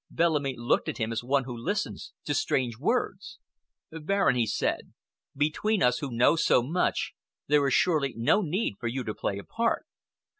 Bellamy 0.09 0.55
looked 0.57 0.89
at 0.89 0.97
him 0.97 1.11
as 1.11 1.23
one 1.23 1.43
who 1.43 1.55
listens 1.55 2.11
to 2.25 2.33
strange 2.33 2.75
words. 2.79 3.37
"Baron," 3.91 4.35
he 4.35 4.47
said, 4.47 4.93
"between 5.37 5.83
us 5.83 5.99
who 5.99 6.09
know 6.11 6.35
so 6.35 6.63
much 6.63 7.13
there 7.45 7.67
is 7.67 7.75
surely 7.75 8.15
no 8.17 8.41
need 8.41 8.77
for 8.79 8.87
you 8.87 9.03
to 9.03 9.13
play 9.13 9.37
a 9.37 9.43
part. 9.43 9.85